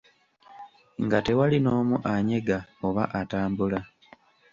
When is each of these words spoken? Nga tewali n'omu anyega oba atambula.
Nga 1.03 1.19
tewali 1.25 1.57
n'omu 1.61 1.95
anyega 2.13 2.57
oba 2.87 3.03
atambula. 3.19 3.79